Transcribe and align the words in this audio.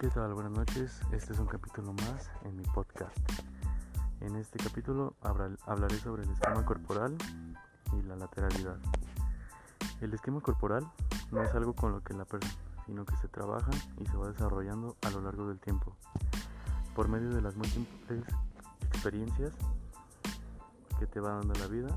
¿Qué 0.00 0.08
tal? 0.08 0.32
Buenas 0.32 0.52
noches. 0.52 0.98
Este 1.12 1.34
es 1.34 1.38
un 1.38 1.46
capítulo 1.46 1.92
más 1.92 2.30
en 2.46 2.56
mi 2.56 2.62
podcast. 2.62 3.14
En 4.22 4.34
este 4.36 4.58
capítulo 4.58 5.14
hablaré 5.20 5.98
sobre 5.98 6.22
el 6.22 6.30
esquema 6.30 6.64
corporal 6.64 7.18
y 7.92 8.00
la 8.04 8.16
lateralidad. 8.16 8.78
El 10.00 10.14
esquema 10.14 10.40
corporal 10.40 10.90
no 11.30 11.42
es 11.42 11.54
algo 11.54 11.74
con 11.74 11.92
lo 11.92 12.02
que 12.02 12.14
la 12.14 12.24
persona, 12.24 12.54
sino 12.86 13.04
que 13.04 13.14
se 13.16 13.28
trabaja 13.28 13.70
y 13.98 14.06
se 14.06 14.16
va 14.16 14.28
desarrollando 14.28 14.96
a 15.02 15.10
lo 15.10 15.20
largo 15.20 15.46
del 15.48 15.60
tiempo 15.60 15.94
por 16.94 17.08
medio 17.08 17.28
de 17.28 17.42
las 17.42 17.54
múltiples 17.56 18.24
experiencias 18.86 19.52
que 20.98 21.06
te 21.06 21.20
va 21.20 21.32
dando 21.34 21.52
la 21.60 21.66
vida. 21.66 21.90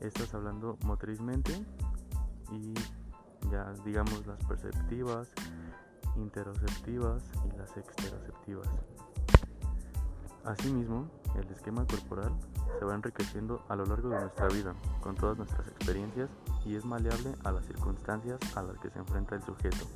Estás 0.00 0.34
hablando 0.34 0.78
motrizmente 0.84 1.64
y 2.50 2.74
ya 3.52 3.72
digamos 3.84 4.26
las 4.26 4.42
perceptivas, 4.46 5.30
interoceptivas 6.16 7.22
y 7.44 7.56
las 7.56 7.76
exteroceptivas. 7.76 8.68
Asimismo, 10.44 11.08
el 11.36 11.46
esquema 11.50 11.86
corporal 11.86 12.32
se 12.78 12.84
va 12.84 12.94
enriqueciendo 12.94 13.62
a 13.68 13.76
lo 13.76 13.84
largo 13.84 14.08
de 14.08 14.20
nuestra 14.20 14.48
vida 14.48 14.74
con 15.02 15.14
todas 15.14 15.36
nuestras 15.36 15.66
experiencias 15.68 16.30
y 16.64 16.76
es 16.76 16.84
maleable 16.84 17.34
a 17.44 17.52
las 17.52 17.64
circunstancias 17.66 18.38
a 18.56 18.62
las 18.62 18.78
que 18.78 18.90
se 18.90 18.98
enfrenta 18.98 19.36
el 19.36 19.42
sujeto. 19.42 19.86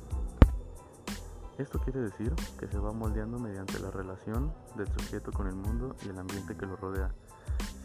Esto 1.57 1.79
quiere 1.79 2.01
decir 2.01 2.33
que 2.59 2.67
se 2.67 2.77
va 2.77 2.91
moldeando 2.91 3.39
mediante 3.39 3.79
la 3.79 3.89
relación 3.89 4.53
del 4.75 4.87
sujeto 4.91 5.31
con 5.31 5.47
el 5.47 5.55
mundo 5.55 5.95
y 6.05 6.09
el 6.09 6.19
ambiente 6.19 6.55
que 6.55 6.65
lo 6.65 6.75
rodea. 6.75 7.11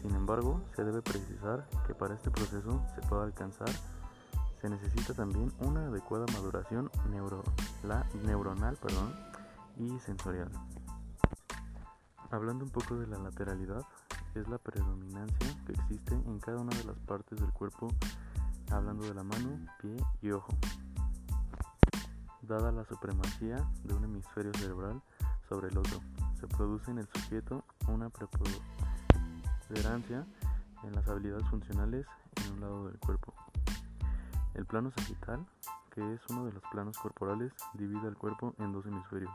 Sin 0.01 0.13
embargo, 0.13 0.61
se 0.75 0.83
debe 0.83 1.01
precisar 1.01 1.67
que 1.87 1.95
para 1.95 2.15
este 2.15 2.31
proceso 2.31 2.83
se 2.95 3.01
pueda 3.07 3.23
alcanzar 3.23 3.69
se 4.61 4.69
necesita 4.69 5.13
también 5.15 5.51
una 5.59 5.87
adecuada 5.87 6.25
maduración 6.33 6.91
neuro, 7.09 7.43
la, 7.83 8.05
neuronal 8.23 8.77
perdón, 8.77 9.15
y 9.77 9.99
sensorial. 9.99 10.51
Hablando 12.29 12.65
un 12.65 12.69
poco 12.69 12.95
de 12.95 13.07
la 13.07 13.17
lateralidad, 13.17 13.83
es 14.35 14.47
la 14.47 14.59
predominancia 14.59 15.47
que 15.65 15.71
existe 15.73 16.13
en 16.13 16.39
cada 16.39 16.59
una 16.59 16.77
de 16.77 16.83
las 16.83 16.99
partes 16.99 17.39
del 17.39 17.51
cuerpo, 17.51 17.87
hablando 18.69 19.03
de 19.05 19.15
la 19.15 19.23
mano, 19.23 19.65
pie 19.81 19.97
y 20.21 20.29
ojo. 20.29 20.53
Dada 22.43 22.71
la 22.71 22.85
supremacía 22.85 23.67
de 23.83 23.95
un 23.95 24.03
hemisferio 24.03 24.53
cerebral 24.53 25.01
sobre 25.49 25.69
el 25.69 25.77
otro, 25.77 25.99
se 26.39 26.47
produce 26.47 26.91
en 26.91 26.99
el 26.99 27.07
sujeto 27.07 27.65
una 27.87 28.09
preponderancia 28.09 30.27
en 30.83 30.93
las 30.93 31.07
habilidades 31.07 31.47
funcionales 31.47 32.05
en 32.45 32.53
un 32.53 32.61
lado 32.61 32.85
del 32.87 32.99
cuerpo. 32.99 33.33
El 34.53 34.65
plano 34.65 34.91
sagital, 34.91 35.45
que 35.91 36.13
es 36.13 36.21
uno 36.29 36.45
de 36.45 36.51
los 36.51 36.63
planos 36.71 36.97
corporales, 36.97 37.53
divide 37.73 38.07
el 38.07 38.17
cuerpo 38.17 38.53
en 38.59 38.73
dos 38.73 38.85
hemisferios, 38.85 39.31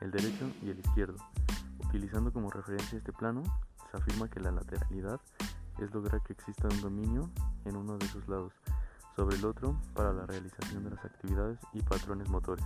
el 0.00 0.10
derecho 0.10 0.50
y 0.62 0.70
el 0.70 0.80
izquierdo. 0.80 1.16
Utilizando 1.86 2.32
como 2.32 2.50
referencia 2.50 2.98
este 2.98 3.12
plano, 3.12 3.42
se 3.90 3.96
afirma 3.96 4.28
que 4.28 4.40
la 4.40 4.50
lateralidad 4.50 5.20
es 5.78 5.94
lograr 5.94 6.20
que 6.22 6.32
exista 6.32 6.68
un 6.68 6.80
dominio 6.80 7.30
en 7.64 7.76
uno 7.76 7.96
de 7.96 8.08
sus 8.08 8.26
lados 8.28 8.52
sobre 9.14 9.36
el 9.36 9.44
otro 9.44 9.80
para 9.94 10.12
la 10.12 10.26
realización 10.26 10.84
de 10.84 10.90
las 10.90 11.04
actividades 11.04 11.58
y 11.72 11.82
patrones 11.82 12.28
motores. 12.28 12.64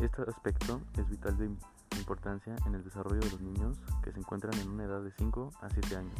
Este 0.00 0.22
aspecto 0.22 0.80
es 0.96 1.08
vital 1.08 1.36
de 1.38 1.50
importancia 1.98 2.56
en 2.66 2.74
el 2.74 2.84
desarrollo 2.84 3.20
de 3.20 3.30
los 3.30 3.40
niños 3.40 3.78
que 4.02 4.12
se 4.12 4.18
encuentran 4.18 4.54
en 4.58 4.70
una 4.70 4.84
edad 4.84 5.02
de 5.02 5.12
5 5.12 5.52
a 5.60 5.70
7 5.70 5.96
años 5.96 6.14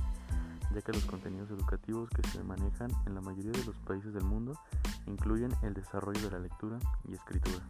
ya 0.74 0.82
que 0.82 0.92
los 0.92 1.04
contenidos 1.06 1.50
educativos 1.50 2.10
que 2.10 2.26
se 2.28 2.42
manejan 2.42 2.90
en 3.06 3.14
la 3.14 3.20
mayoría 3.20 3.52
de 3.52 3.64
los 3.64 3.76
países 3.80 4.12
del 4.12 4.24
mundo 4.24 4.58
incluyen 5.06 5.54
el 5.62 5.74
desarrollo 5.74 6.20
de 6.20 6.30
la 6.30 6.38
lectura 6.38 6.78
y 7.08 7.14
escritura. 7.14 7.64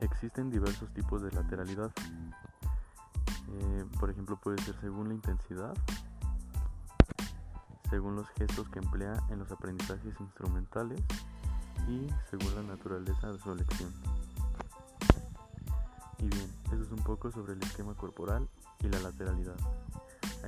Existen 0.00 0.50
diversos 0.50 0.92
tipos 0.94 1.22
de 1.22 1.32
lateralidad, 1.32 1.92
eh, 3.50 3.84
por 3.98 4.10
ejemplo 4.10 4.36
puede 4.36 4.62
ser 4.62 4.76
según 4.80 5.08
la 5.08 5.14
intensidad, 5.14 5.74
según 7.90 8.16
los 8.16 8.28
gestos 8.30 8.68
que 8.68 8.78
emplea 8.78 9.14
en 9.30 9.40
los 9.40 9.50
aprendizajes 9.50 10.14
instrumentales 10.20 11.00
y 11.88 12.06
según 12.30 12.54
la 12.54 12.62
naturaleza 12.62 13.32
de 13.32 13.38
su 13.38 13.52
elección. 13.52 13.92
Y 16.18 16.28
bien, 16.28 16.52
eso 16.66 16.82
es 16.82 16.90
un 16.90 17.02
poco 17.02 17.30
sobre 17.30 17.52
el 17.52 17.62
esquema 17.62 17.94
corporal 17.94 18.48
y 18.80 18.88
la 18.88 19.00
lateralidad 19.00 19.56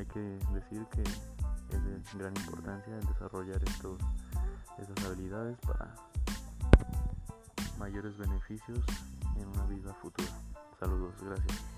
hay 0.00 0.06
que 0.06 0.20
decir 0.54 0.86
que 0.86 1.02
es 1.02 1.84
de 1.84 2.18
gran 2.18 2.34
importancia 2.34 2.96
desarrollar 2.96 3.62
estos, 3.68 4.00
estas 4.78 5.04
habilidades 5.04 5.58
para 5.58 5.94
mayores 7.78 8.16
beneficios 8.16 8.78
en 9.36 9.46
una 9.48 9.64
vida 9.66 9.92
futura. 10.00 10.30
Saludos, 10.78 11.12
gracias. 11.20 11.69